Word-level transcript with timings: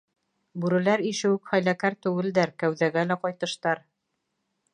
Бүреләр 0.63 1.03
ише 1.09 1.31
үк 1.33 1.51
хәйләкәр 1.51 1.99
түгелдәр, 2.07 2.55
кәүҙәгә 2.65 3.05
лә 3.11 3.19
ҡайтыштар. 3.27 3.87